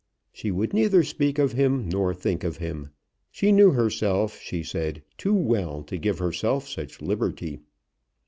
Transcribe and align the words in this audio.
She 0.33 0.49
would 0.49 0.73
neither 0.73 1.03
speak 1.03 1.37
of 1.37 1.51
him 1.51 1.87
nor 1.87 2.11
think 2.11 2.43
of 2.43 2.57
him. 2.57 2.89
She 3.29 3.51
knew 3.51 3.69
herself, 3.69 4.39
she 4.39 4.63
said, 4.63 5.03
too 5.15 5.35
well 5.35 5.83
to 5.83 5.95
give 5.99 6.17
herself 6.17 6.67
such 6.67 7.03
liberty. 7.03 7.59